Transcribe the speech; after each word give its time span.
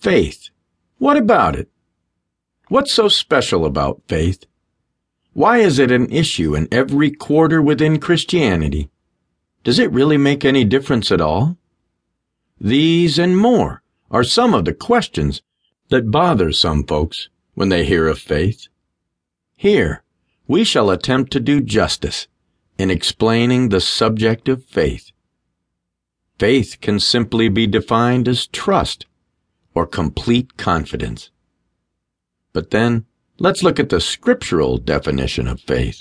Faith. 0.00 0.50
What 0.98 1.16
about 1.16 1.56
it? 1.56 1.68
What's 2.68 2.92
so 2.92 3.08
special 3.08 3.66
about 3.66 4.02
faith? 4.06 4.44
Why 5.32 5.58
is 5.58 5.80
it 5.80 5.90
an 5.90 6.12
issue 6.12 6.54
in 6.54 6.68
every 6.70 7.10
quarter 7.10 7.60
within 7.60 7.98
Christianity? 7.98 8.90
Does 9.64 9.80
it 9.80 9.92
really 9.92 10.16
make 10.16 10.44
any 10.44 10.64
difference 10.64 11.10
at 11.10 11.20
all? 11.20 11.56
These 12.60 13.18
and 13.18 13.36
more 13.36 13.82
are 14.10 14.22
some 14.22 14.54
of 14.54 14.64
the 14.64 14.72
questions 14.72 15.42
that 15.88 16.12
bother 16.12 16.52
some 16.52 16.84
folks 16.84 17.28
when 17.54 17.68
they 17.68 17.84
hear 17.84 18.06
of 18.06 18.20
faith. 18.20 18.68
Here, 19.56 20.04
we 20.46 20.62
shall 20.62 20.90
attempt 20.90 21.32
to 21.32 21.40
do 21.40 21.60
justice 21.60 22.28
in 22.78 22.88
explaining 22.88 23.68
the 23.68 23.80
subject 23.80 24.48
of 24.48 24.64
faith. 24.64 25.10
Faith 26.38 26.78
can 26.80 27.00
simply 27.00 27.48
be 27.48 27.66
defined 27.66 28.28
as 28.28 28.46
trust 28.46 29.06
or 29.78 29.86
complete 29.86 30.56
confidence. 30.56 31.30
But 32.52 32.72
then, 32.72 33.06
let's 33.38 33.62
look 33.62 33.78
at 33.78 33.90
the 33.90 34.00
scriptural 34.00 34.76
definition 34.76 35.46
of 35.46 35.60
faith. 35.60 36.00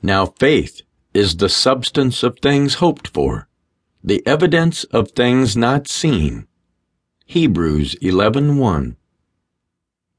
Now, 0.00 0.26
faith 0.26 0.82
is 1.12 1.38
the 1.38 1.48
substance 1.48 2.22
of 2.22 2.38
things 2.38 2.74
hoped 2.74 3.08
for, 3.08 3.48
the 4.04 4.24
evidence 4.24 4.84
of 4.84 5.10
things 5.10 5.56
not 5.56 5.88
seen. 5.88 6.46
Hebrews 7.24 7.96
11:1. 8.00 8.94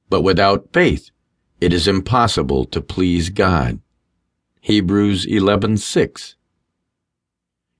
But 0.09 0.23
without 0.23 0.73
faith, 0.73 1.11
it 1.61 1.71
is 1.71 1.87
impossible 1.87 2.65
to 2.65 2.81
please 2.81 3.29
God. 3.29 3.79
Hebrews 4.59 5.25
11:6. 5.25 6.35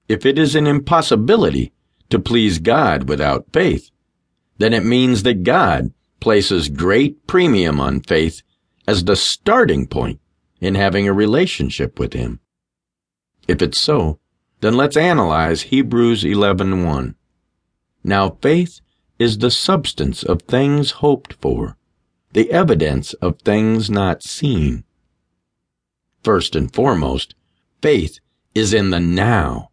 If 0.08 0.25
it 0.25 0.39
is 0.39 0.55
an 0.55 0.67
impossibility 0.67 1.73
to 2.09 2.17
please 2.17 2.59
God 2.59 3.09
without 3.09 3.52
faith, 3.52 3.91
then 4.57 4.73
it 4.73 4.84
means 4.84 5.23
that 5.23 5.43
God 5.43 5.91
places 6.20 6.70
great 6.70 7.27
premium 7.27 7.80
on 7.80 8.02
faith 8.02 8.41
as 8.88 9.03
the 9.03 9.16
starting 9.16 9.88
point 9.88 10.19
in 10.59 10.75
having 10.75 11.08
a 11.08 11.14
relationship 11.14 11.99
with 11.99 12.14
Him. 12.14 12.39
If 13.47 13.61
it's 13.61 13.80
so, 13.80 14.19
then 14.61 14.75
let's 14.75 14.97
analyze 14.97 15.64
Hebrews 15.64 16.23
11:1. 16.23 17.16
Now 18.03 18.38
faith 18.41 18.81
is 19.19 19.38
the 19.38 19.52
substance 19.52 20.23
of 20.23 20.41
things 20.44 20.92
hoped 20.92 21.33
for, 21.33 21.77
the 22.33 22.52
evidence 22.52 23.14
of 23.16 23.39
things 23.42 23.89
not 23.89 24.23
seen. 24.23 24.83
First 26.23 26.55
and 26.55 26.73
foremost, 26.73 27.36
faith 27.81 28.19
is 28.53 28.73
in 28.73 28.89
the 28.89 28.99
now. 28.99 29.69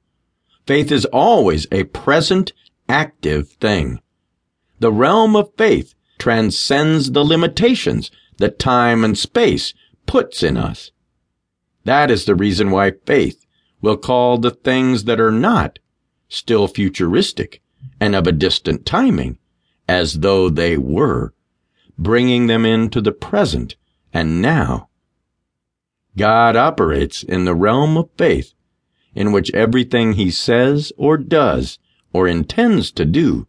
Faith 0.66 0.92
is 0.92 1.04
always 1.06 1.66
a 1.72 1.84
present, 1.84 2.52
active 2.88 3.48
thing. 3.48 4.00
The 4.84 4.92
realm 4.92 5.34
of 5.34 5.50
faith 5.56 5.94
transcends 6.18 7.12
the 7.12 7.24
limitations 7.24 8.10
that 8.36 8.58
time 8.58 9.02
and 9.02 9.16
space 9.16 9.72
puts 10.04 10.42
in 10.42 10.58
us. 10.58 10.90
That 11.84 12.10
is 12.10 12.26
the 12.26 12.34
reason 12.34 12.70
why 12.70 12.92
faith 13.06 13.46
will 13.80 13.96
call 13.96 14.36
the 14.36 14.50
things 14.50 15.04
that 15.04 15.18
are 15.18 15.32
not 15.32 15.78
still 16.28 16.68
futuristic 16.68 17.62
and 17.98 18.14
of 18.14 18.26
a 18.26 18.32
distant 18.32 18.84
timing 18.84 19.38
as 19.88 20.20
though 20.20 20.50
they 20.50 20.76
were, 20.76 21.32
bringing 21.96 22.46
them 22.46 22.66
into 22.66 23.00
the 23.00 23.12
present 23.12 23.76
and 24.12 24.42
now. 24.42 24.90
God 26.14 26.56
operates 26.56 27.22
in 27.22 27.46
the 27.46 27.54
realm 27.54 27.96
of 27.96 28.10
faith 28.18 28.52
in 29.14 29.32
which 29.32 29.50
everything 29.54 30.12
he 30.12 30.30
says 30.30 30.92
or 30.98 31.16
does 31.16 31.78
or 32.12 32.28
intends 32.28 32.90
to 32.90 33.06
do 33.06 33.46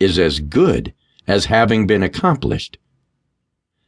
is 0.00 0.18
as 0.18 0.40
good 0.40 0.94
as 1.26 1.46
having 1.46 1.86
been 1.86 2.02
accomplished. 2.02 2.78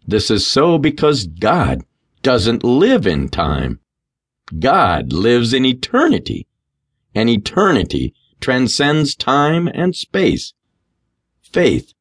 This 0.06 0.30
is 0.30 0.46
so 0.46 0.78
because 0.78 1.26
God 1.26 1.82
doesn't 2.22 2.64
live 2.64 3.06
in 3.06 3.28
time. 3.28 3.80
God 4.58 5.12
lives 5.12 5.54
in 5.54 5.64
eternity, 5.64 6.46
and 7.14 7.28
eternity 7.28 8.14
transcends 8.40 9.14
time 9.14 9.68
and 9.68 9.94
space. 9.94 10.54
Faith, 11.40 11.92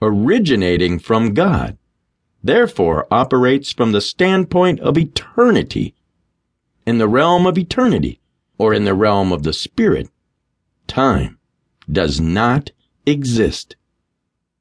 originating 0.00 0.98
from 0.98 1.34
God, 1.34 1.76
therefore 2.42 3.06
operates 3.10 3.72
from 3.72 3.92
the 3.92 4.00
standpoint 4.00 4.80
of 4.80 4.96
eternity. 4.96 5.94
In 6.86 6.98
the 6.98 7.08
realm 7.08 7.46
of 7.46 7.58
eternity, 7.58 8.20
or 8.58 8.72
in 8.72 8.84
the 8.84 8.94
realm 8.94 9.32
of 9.32 9.42
the 9.42 9.52
Spirit, 9.52 10.08
time 10.86 11.38
does 11.90 12.20
not 12.20 12.70
exist. 13.06 13.76